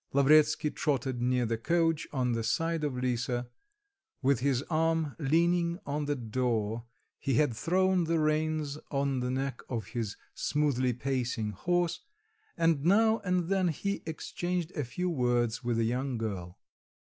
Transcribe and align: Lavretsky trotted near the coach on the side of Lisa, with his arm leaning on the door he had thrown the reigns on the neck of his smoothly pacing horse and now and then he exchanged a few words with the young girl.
Lavretsky 0.13 0.71
trotted 0.71 1.21
near 1.21 1.45
the 1.45 1.59
coach 1.59 2.07
on 2.11 2.31
the 2.31 2.43
side 2.43 2.83
of 2.83 2.95
Lisa, 2.97 3.49
with 4.23 4.39
his 4.39 4.63
arm 4.63 5.15
leaning 5.19 5.77
on 5.85 6.05
the 6.05 6.15
door 6.15 6.85
he 7.19 7.35
had 7.35 7.55
thrown 7.55 8.05
the 8.05 8.17
reigns 8.17 8.79
on 8.89 9.19
the 9.19 9.29
neck 9.29 9.61
of 9.69 9.89
his 9.89 10.17
smoothly 10.33 10.91
pacing 10.93 11.51
horse 11.51 11.99
and 12.57 12.83
now 12.83 13.19
and 13.19 13.47
then 13.47 13.67
he 13.67 14.01
exchanged 14.07 14.71
a 14.71 14.83
few 14.83 15.07
words 15.07 15.63
with 15.63 15.77
the 15.77 15.83
young 15.83 16.17
girl. 16.17 16.57